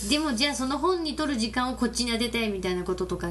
[0.08, 3.30] でもじゃあその本に取る時間をこっちに当てたいみたいなこととか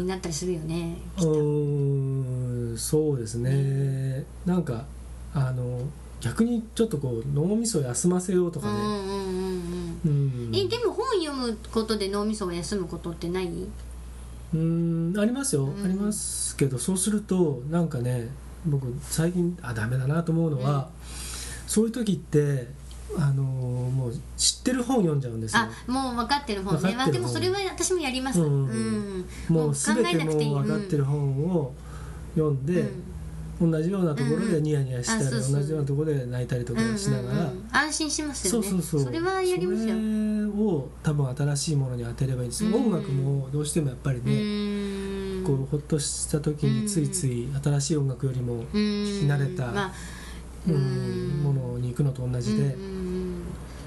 [0.00, 4.24] になったりするよねうーんそうですね。
[4.46, 4.84] なんか
[5.34, 5.80] あの
[6.20, 8.72] 逆にちょっとこう脳みそを休ませようとかね、
[10.04, 13.50] でも本読むことで脳みそが休むことってない？
[14.54, 15.84] うんありますよ、うん。
[15.84, 18.28] ありますけどそうするとなんかね
[18.64, 20.88] 僕最近あダメだなと思うのは、
[21.66, 22.68] そういう時って
[23.18, 25.62] あのもう知ってる本読んじゃうんですよ。
[25.62, 26.80] あもう分かってる本ね。
[26.80, 26.96] 分かってる本。
[26.96, 28.40] まあでもそれは私もやります。
[28.40, 29.20] ううん。
[29.20, 29.26] ん。
[29.48, 30.50] もう全て考えなくていい。
[30.50, 31.74] もう分かってる本を
[32.34, 32.90] 読んで、
[33.60, 35.60] 同じようなところでニヤニヤしたり、うんうんあそうそう。
[35.60, 37.46] 同じようなところで泣いたりとかしながら、うんうん。
[37.46, 38.68] うん安心しますよね。
[38.68, 39.12] そうそうそう。
[39.12, 39.94] れはやりますよ。
[39.94, 42.84] それを多分新しいものに当てればいいんですよ、うん。
[42.86, 45.44] 音楽もどうしてもやっぱりうね、ーん。
[45.44, 48.62] こうほっとした時についつい新しい音楽よりもうん。
[48.62, 48.78] 聴き
[49.26, 49.92] 慣れた、まあ
[50.68, 51.42] うんうん。
[51.42, 53.01] ものに行くのと同じで、うんうんうん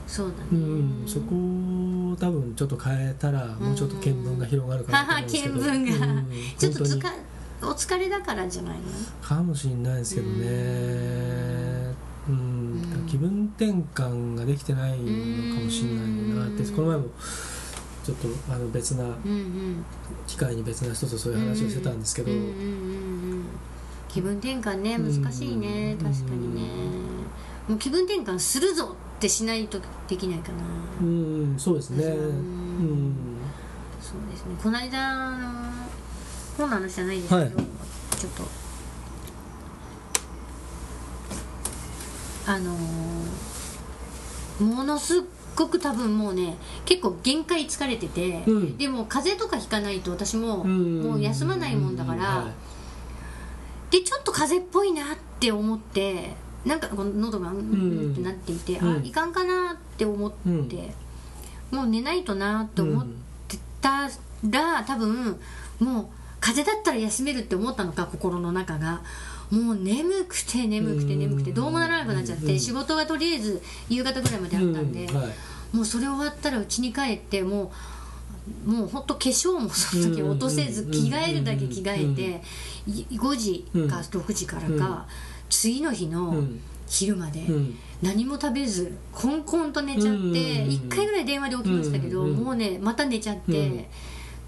[0.08, 0.44] そうだね。
[0.52, 6.06] うんそこを多分ちょっと変えたらもうちょっと見聞が広がるかなと思うんですけど、見聞が。
[6.08, 7.14] うんちょっとつか
[7.62, 8.84] お疲れだからじゃないの？
[9.22, 11.96] かもしれないですけどね
[12.30, 16.06] うん、うん気分転換ができてないのかもしれない
[16.38, 16.64] なって。
[16.64, 16.76] うん。
[16.76, 17.04] この前も
[18.04, 19.06] ちょっとあの別な
[20.28, 22.32] 機会に別な人とそういう話をしてたんですけど、
[24.08, 25.98] 気分転換ね難しいね。
[26.00, 26.06] うん。
[26.06, 26.62] 確かにね。
[27.68, 28.96] もう気分転換するぞ
[29.30, 30.64] しないとできないかな。
[31.02, 32.06] うんそうですね。
[32.06, 33.10] ううん。
[33.10, 33.16] ん
[34.02, 34.56] そうですね。
[34.62, 35.72] この間あの
[36.58, 37.52] 本の話じゃないですけど、はい。
[37.52, 38.44] ちょっと
[42.48, 42.76] あの
[44.60, 45.22] ものすっ
[45.56, 48.78] ごく多分もうね結構限界疲れてて、うん。
[48.78, 51.02] でも風邪とかひかないと私もうん。
[51.02, 52.52] もう休まないもんだから、は
[53.92, 56.36] でちょっと風邪っぽいなって思って
[56.66, 58.98] なんかこの喉がうんうんってなっていて、うん。
[58.98, 60.94] あいかんかなって思って、
[61.72, 63.06] もう寝ないとなって思っ
[63.48, 64.10] てた
[64.50, 65.40] ら、多分
[65.80, 66.06] もう
[66.40, 69.02] 風邪だったら休めるって思ったのか心の中が。
[69.52, 71.56] もう眠くて眠くて眠くてうん。
[71.56, 72.60] どうもならなくなっちゃってうん。
[72.60, 75.16] 仕事がとりあえず夕方ぐらいまであったんでうん。
[75.16, 75.28] はい。
[75.72, 77.72] もうそれ終わったら家に帰っても
[78.68, 82.42] うもうほんと化粧もその時落とせずうん着替えるだけ着替えて
[82.88, 84.80] い5時か6時からうん。
[84.80, 85.08] か
[85.50, 86.60] 次の日うのん。
[86.88, 87.78] 昼までうん。
[88.02, 90.32] 何も食べずコンコンと寝ちゃってうん。
[90.32, 92.34] 1回ぐらい電話で起きましたけどうん。
[92.36, 93.54] もうねまた寝ちゃっうん。
[93.54, 93.90] て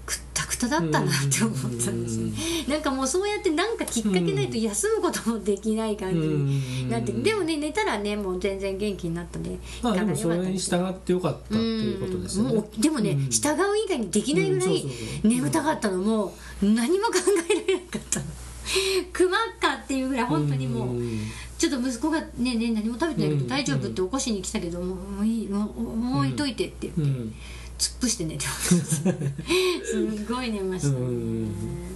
[0.06, 12.62] くったくただったなって思ったんですなんかもうそうやってなんかきっかけないと休むこともできない感じになってでもね寝たらねもう全然元気になったんでまあでもそれに従ってよかったっていうことですよね。
[12.78, 13.28] でもね、うん。
[13.30, 14.84] 従う以外にできないぐらい
[15.24, 17.14] 眠たかったのも何も考
[17.50, 18.20] えられなかった。
[18.20, 18.26] の
[19.12, 21.20] 熊かっていうぐらい本当にもう、ん。
[21.58, 23.42] ちょっと息子がねね何も食べてないけうん。
[23.42, 27.34] ど大丈夫って起こしに来たけどもういいもうもう置いといてって言って、うん。
[27.78, 29.08] 突っ伏して寝てす。
[29.08, 29.12] っ
[30.28, 31.88] ごい寝ましたね、うん。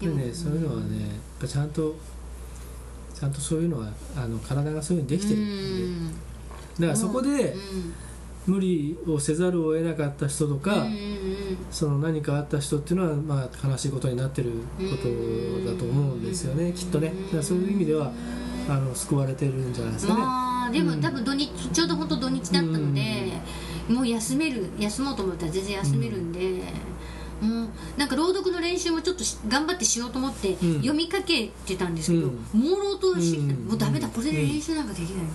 [0.00, 1.08] でねそういうのはねやっ
[1.40, 1.94] ぱちゃんと
[3.14, 6.08] ちゃんとそういうのはあの体がそういうふうにできてるうん。
[6.08, 7.94] だからそこでうん
[8.46, 10.86] 無理をせざるを得なかった人とか、
[11.70, 17.12] その何かあった人っていうのは、まあ、悲しいことになってることだと思うんですよね、きっとね。
[17.32, 18.12] だそういう意味では
[18.68, 20.14] あの救われてるんじゃないですか。
[20.14, 23.32] ね、まあでも、うん多分土日ちょうど本当土日だったので、
[23.88, 26.62] もう休める休もうと思ったら全然休めるんで、
[27.40, 30.74] もうなんか朗読の練習もちょっとし頑張ってしようと思ってうん。
[30.76, 32.44] 読みかけてたんですけど、うん。
[32.52, 33.60] 朦朧としてきた、うん。
[33.66, 35.24] もうダメだこれで練習なんかできない。
[35.24, 35.30] の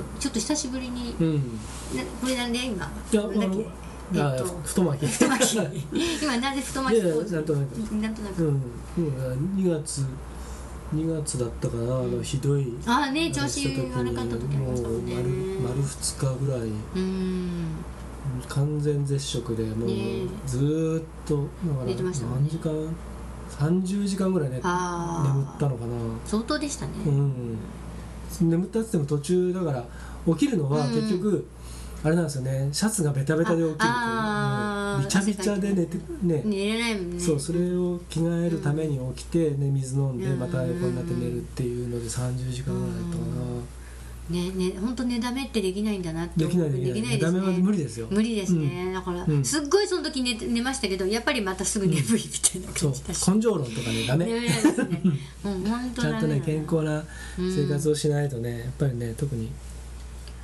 [0.00, 1.36] って、ちょっと久しぶりに、うん。
[1.96, 2.78] なこれなんで今？
[2.78, 3.18] だっけ
[4.14, 5.06] えあっと太巻き。
[5.06, 5.58] 太巻き。
[6.22, 7.02] 今なぜ太巻き？
[7.32, 7.76] なんとなく。
[7.94, 8.62] なんとなく、うん、
[8.98, 9.10] うん、
[9.56, 10.04] 2月
[10.94, 12.74] 2月だったかな、あのひどい。
[12.84, 15.14] ああね調子悪かった時ありましたもんね。
[15.14, 15.28] 丸
[15.62, 16.60] 丸2日ぐらい。
[16.60, 17.66] うん。
[18.48, 19.88] 完全絶食でもう
[20.46, 22.72] ずーっとだから何時間
[23.58, 24.62] ？30時間ぐらいね眠っ
[25.58, 25.92] たのかな。
[26.24, 27.56] 相当でしたね、うん
[28.40, 29.84] 眠ったっつっても途中だから
[30.26, 30.94] 起きるのはうん。
[30.94, 31.46] 結局、
[32.04, 32.68] あれなんですよね。
[32.72, 33.88] シャツがベタベタで起きるとい
[34.98, 35.00] う。
[35.00, 36.42] びちゃびちゃで寝てね。
[36.44, 37.20] 寝れないもんね。
[37.20, 40.38] そうそれを着替えるために起きて、ね、水飲んでうん。
[40.40, 43.22] また横になって寝るっていうので30時間ぐらいだったか
[44.30, 46.44] ねね本当寝だめってできないんだなって。
[46.44, 48.06] なできないですダメは無ね理ですよ。
[48.10, 49.44] 無理ですね、だから、うん。
[49.44, 54.26] すっごいその時寝て寝ましたけどやっぱりまたすぐ眠いみたいな感じだし、根性論とかねダメ。
[54.26, 55.00] 眠れないですね。
[55.44, 57.04] うん本当ちゃんとね健康な
[57.38, 57.54] うん。
[57.54, 59.50] 生活をしないとねやっぱりね特に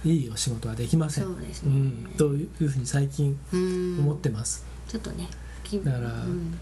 [0.05, 1.25] いいお仕事はできません。
[1.25, 1.71] そうですね。
[1.73, 3.99] うん、というふうに最近うん。
[4.01, 5.29] 思ってます、ちょっとね
[5.65, 6.59] 気だからうん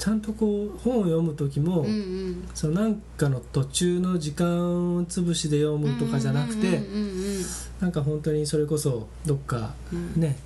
[0.00, 2.48] ちゃんとこう本を読む時も、うんうん。
[2.54, 7.44] そのなんかの途中の時間潰しで読むとかじゃなくて、うんうんうん
[7.80, 9.98] なんか本当にそれこそどっかうん。
[9.98, 10.38] うんね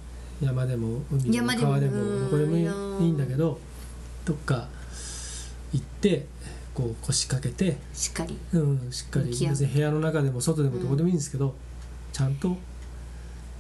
[0.43, 2.61] 山でも海でも川でもうんどこでもい
[3.05, 3.59] いんだけど
[4.25, 4.69] どっか
[5.73, 6.27] 行って
[6.75, 8.37] こう腰掛けて、しっかり。
[8.53, 11.55] うん、しっかり別に部屋の中でも外でもどこでもいいんですけど、
[12.13, 12.57] ちゃんと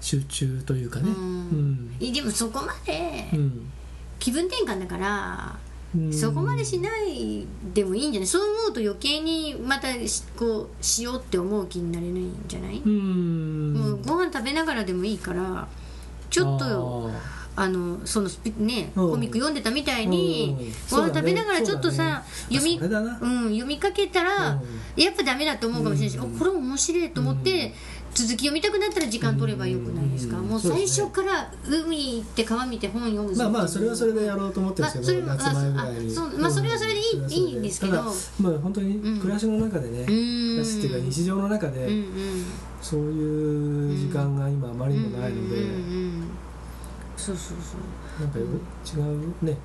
[0.00, 1.72] 集中というかね、ううん。
[1.90, 3.70] んいでもそこまでうん。
[4.18, 5.73] 気分転換だから、うん
[6.12, 8.26] そこまでしないでもいいんじゃない？
[8.26, 13.74] そう思うと余計にまたしこうしようって思う気になれないんじゃない、うん。
[13.74, 15.68] もうご飯食べながらでもいいから
[16.30, 19.10] ちょっとああのそのスピね、うん。
[19.12, 20.62] コミック読んでたみたいに、う
[20.96, 20.98] ん。
[20.98, 22.58] ご飯食べながらちょっとさ、ね。
[22.58, 24.60] 読みうん、読みかけたら、
[24.96, 26.34] やっぱダメだと思うかもしれないし、うん。
[26.34, 27.72] おこれ面白いと思って、
[28.14, 30.44] 続き読みたくなったら時間取ればよくないですか、うん。
[30.44, 33.42] もう最初から海行って川見て本読むぞ。
[33.44, 37.92] まあまあそれはそれでやろうと思ってるんですけど、まあそれ夏前ぐらいにあそうまあそれはそれでいいうんいいんですけど。
[37.92, 40.06] まあ本当に暮らしの中でね、うん。
[40.06, 41.88] 暮らしっていうか日常の中で、
[42.80, 45.56] そういう時間が今あまりにもないので、
[47.16, 48.20] そうそうそう。
[48.20, 49.58] なんかよ違うね。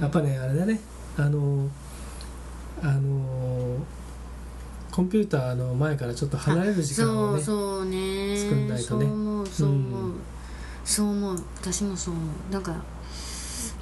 [0.00, 0.80] やっぱねあれだね。
[1.18, 1.68] あの
[2.82, 3.76] あの
[4.92, 8.36] コンピューターの前からちょっと離れる時間をねそうそうね。
[8.36, 9.06] 作んないとね。
[9.06, 10.14] そう思うそう思う、うん
[10.84, 11.44] そう思う。
[11.60, 12.52] 私もそう思う。
[12.52, 12.76] なんか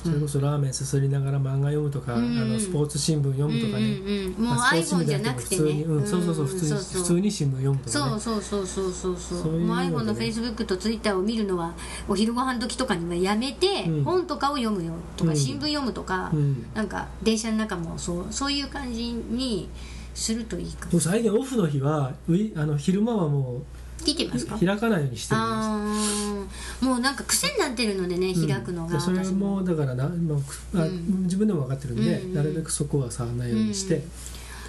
[0.02, 2.38] それこそラーメンすすりながら漫画読むとか、うん。
[2.38, 5.82] あのスポーツ新聞読むとかね、うんうんうん、もう iPhone じゃなくてね。
[5.82, 8.10] うん、そうそうそう普通に普通に新聞読むとかね。
[8.10, 9.16] そうそうそうそうそう。
[9.16, 11.74] そうもう iPhone の Facebook と Twitter を見るのは
[12.08, 14.04] お昼ご飯時とかにはやめて、うん。
[14.04, 15.36] 本とかを読むよとか、うん。
[15.36, 16.66] 新聞読むとか、うん。
[16.72, 19.68] なんか電車の中もそうそういう感じに
[20.14, 20.86] するといいか。
[20.86, 23.62] ももう最近オフの日はウィあの昼間はも
[24.00, 24.58] う聞いてますか？
[24.58, 31.22] 開かないようにしてるんですもうなんか癖になってるのでね開くのが、でそれ私もだからな、まああうん。
[31.24, 34.02] 自分でも分かってるんで、うんなるべくそこは触らないようにして、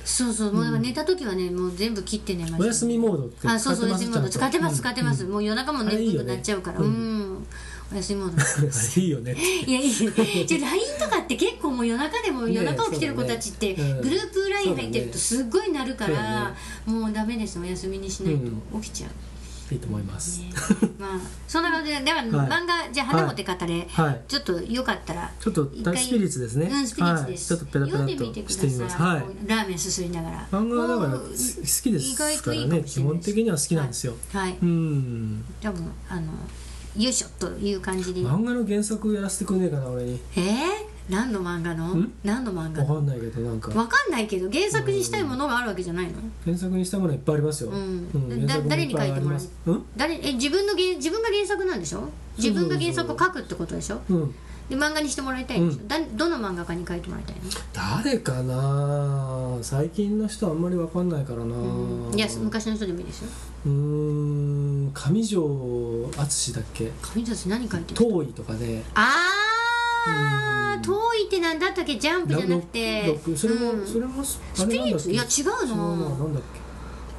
[0.04, 0.54] そうそう。
[0.54, 2.60] もう寝た時はねもう全部切って寝ました。
[2.60, 4.30] お休みモードってあそうそうお休みモード。
[4.30, 5.32] 使ってます使ってます、うん。
[5.32, 6.80] もう夜中も眠くなっちゃうから。
[6.80, 7.48] う、うん
[7.92, 8.46] んお休みモードあ
[8.96, 17.60] れいいよねいやいいじゃあ LINE とかって結構もう夜中でもね夜中起きてる子たちってグループ LINE 入ってるとすっごいなるから、そもうダメです。
[17.60, 20.52] お休みにしないと起きちゃう、いいと思います、ね。
[20.98, 22.48] まあそんな感じでだからはい。
[22.48, 24.22] 漫画じゃあ花も手語れ、はい。
[24.28, 26.68] ちょっとよかったらちょっと一回スピリッツですね。
[26.68, 28.00] うんスピリッツです、はい、ちょっとペラペラ
[28.44, 28.98] としてみます。
[28.98, 29.24] はい。
[29.48, 30.48] ラーメンすすりながら。
[30.52, 34.58] 漫画はだからお好ーきです意外といいからね基本的には好きなんですよ、はい。
[34.62, 35.46] うん。
[35.62, 36.32] 多分あの
[36.98, 38.22] よいしょという感じで。
[38.22, 40.20] 漫画の原作やらせてくんねえかな俺に。
[40.36, 40.44] えー、
[41.10, 41.94] 何の漫画の？
[41.96, 42.12] ん？
[42.24, 42.84] 何の漫画？
[42.84, 43.70] のわかんないけどなんか。
[43.70, 46.14] わかんないけど原作にしたいものがあるわけじゃないの？
[46.46, 48.10] 原作にしたものいっぱいありますよ、うん。
[48.30, 49.52] 原だ作もいっぱいあります。
[49.66, 49.86] うん？
[49.96, 50.16] 誰？
[50.16, 52.10] え自分の原自分が原作なんでしょ？
[52.38, 54.02] 自分が原作を書くってことでしょ？
[54.10, 54.36] うん
[54.70, 57.42] で漫画にしてもらいたいんでしょ、うだどの漫画家に書いてもらいたいの？
[57.74, 59.58] 誰かな？
[59.62, 61.56] 最近の人あんまりわかんないからな、
[62.16, 63.30] いや昔の人でもいいですよ
[63.66, 66.92] うーん上条淳だっけ？
[67.16, 68.12] 上條さん何書いてる？
[68.12, 71.98] 遠いとかねあー遠いってなんだったっけ？
[72.00, 73.20] ジャンプじゃなくて。
[73.36, 73.88] それも、うん。
[73.88, 75.12] それもスピリッツ？
[75.12, 75.96] いや違うの。
[75.96, 76.44] なんだっ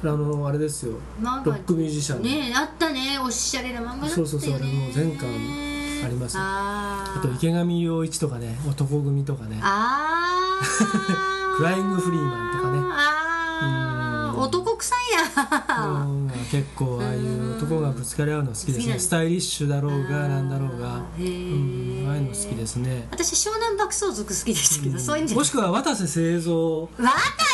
[0.01, 0.09] け？
[0.09, 0.97] あのあれですよ。
[1.21, 2.17] ロックミュージシャン。
[2.17, 3.17] のねえあったね。
[3.23, 4.13] おしゃれな漫画だったよね。
[4.15, 5.72] そうそうそうあれもう全巻
[6.05, 6.37] あります。
[6.37, 9.59] よあと池上陽一とかね男組とかね。
[9.61, 10.63] あー。
[11.53, 12.79] フライングフリーマンとかね。
[12.91, 14.99] あ男臭い
[15.35, 16.31] なうん。
[16.51, 18.99] 結構ああいう男がぶつかり合うの好きですね。
[18.99, 20.95] スタイリッシュだろうがなんだろうが。
[21.17, 22.05] うん。
[22.07, 23.07] ああいうの好きですね。
[23.11, 26.89] 私湘南爆走族好きでしたけど、そういうんじゃもしくは渡瀬製造。
[26.97, 27.09] 渡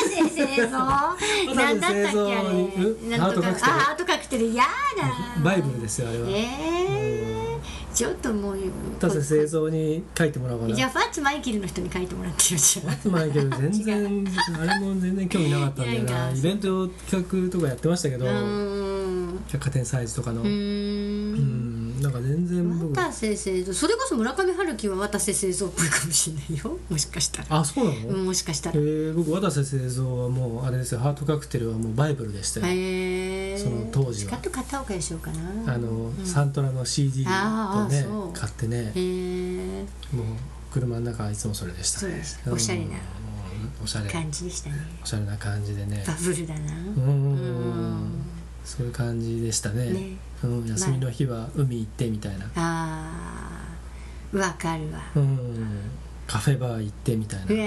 [0.08, 0.78] 瀬製造？
[1.56, 2.10] なんだったっけあれ。
[2.10, 3.66] とかハートカクテル。
[3.66, 4.54] あハートカクテル。
[4.54, 4.64] や
[4.98, 5.44] だ。
[5.44, 6.30] バイブルですよあれは。
[6.30, 7.60] ええ
[8.00, 8.58] ちょっともう
[8.98, 10.74] 渡瀬製造に書いてもらおうかな。
[10.74, 12.98] じゃあファッツマイケルの人に書いてもらってるじゃん。
[12.98, 14.26] つまりけど全然
[14.58, 16.32] あれも全然興味なかったんだよな。
[16.32, 18.99] いイベント企画とかやってましたけどうーん
[19.48, 20.42] 百貨店サイズとかの。
[20.42, 20.48] うー。
[20.48, 22.00] うん。
[22.00, 22.94] んなんか全然僕。
[22.96, 26.78] 渡瀬製造それこそ村上春樹は渡瀬製造っぽいかもしれないよ。
[26.90, 27.60] もしかしたら。
[27.60, 28.78] あそうなの、うんもしかしたら。
[28.78, 31.00] えー、僕渡瀬製造はもうあれですよ。
[31.00, 34.32] ハートカクテルはもうバイブルでしたよ、へえその当時は。
[34.32, 35.74] ちかっと片岡しようかな。
[35.74, 38.78] あの、サントラの CD とね買ってね。
[38.78, 40.26] へえもう
[40.72, 42.02] 車の中はいつもそれでした。
[42.02, 42.40] ねそうです。
[42.52, 44.10] おしゃれなうんおしゃれ。
[44.10, 44.76] 感じでしたね。
[45.04, 46.04] おしゃれな感じでね。
[46.06, 46.72] バブルだな。
[46.72, 48.12] うん
[48.66, 49.90] そういう感じでしたね。
[49.92, 50.18] ね。
[50.44, 55.00] うん、休みの日は海行ってみたいな、あーわかるわ。
[55.16, 55.82] うん、
[56.28, 57.46] カフェバー行ってみたいな。
[57.46, 57.64] うわ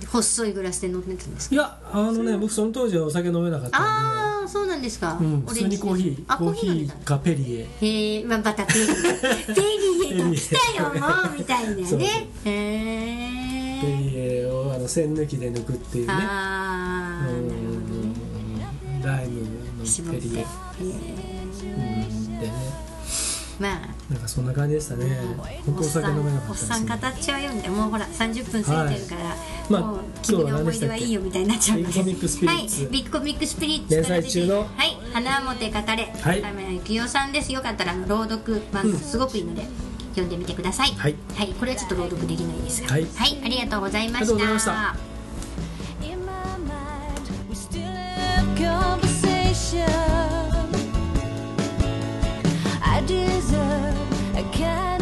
[0.00, 1.54] ー細いグラスで飲んでたんですか？
[1.54, 8.20] いやあのね僕その当時はお酒飲めなかったんああそうなんですか、で、うん、普通にコーヒーあコーヒコーかペリエへ。
[8.20, 8.86] えまあまたペリエ
[9.54, 12.28] ペリエと来たよもうみたいなね。
[12.44, 16.12] へペえリエをあの栓抜きで抜くっていうね。
[16.12, 17.63] ああうん
[19.04, 20.46] ライムのペリエ、
[20.80, 22.52] えうん、でね。
[23.58, 23.94] まあ。
[24.10, 25.18] なんかそんな感じでしたね。
[25.64, 29.36] 本当お酒飲めなかおっったですさん語っちゃうよみたいなもうほら30分過ぎてるから、
[29.70, 32.82] まあもう君の思い出はいいよみたいになっちゃうのでビッグコミックスピリッツ。
[32.82, 32.92] はい。
[32.92, 34.58] ビッグコミックスピリッツ連載中の？
[34.58, 34.98] はい。
[35.12, 35.82] 花もて語れ。
[35.84, 36.42] はい。
[36.42, 37.52] 亀谷幸雄さんです。
[37.52, 39.66] よかったら朗読漫画すごくいいので、
[40.10, 40.88] 読んでみてください。
[40.88, 41.14] はい。
[41.58, 42.88] これはちょっと朗読できないですが。
[42.88, 43.06] はい。
[43.44, 45.13] ありがとうございまありがとうございました
[48.56, 49.88] conversation.
[52.82, 54.93] I deserve a kind.